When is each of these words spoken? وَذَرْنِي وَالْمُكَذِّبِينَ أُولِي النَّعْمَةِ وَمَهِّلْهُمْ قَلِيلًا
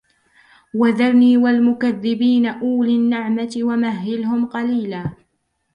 وَذَرْنِي 0.73 1.37
وَالْمُكَذِّبِينَ 1.37 2.45
أُولِي 2.45 2.95
النَّعْمَةِ 2.95 3.51
وَمَهِّلْهُمْ 3.57 4.45
قَلِيلًا 4.45 5.11